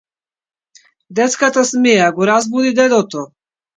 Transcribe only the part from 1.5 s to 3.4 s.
смеа го разбуди дедото.